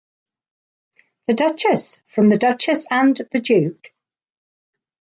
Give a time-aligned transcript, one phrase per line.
[1.27, 3.93] "The Duchess" from The Duchess and The Duke!